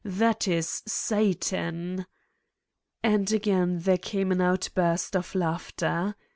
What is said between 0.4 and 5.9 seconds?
is Satan!'' And again there came an outburst of laugh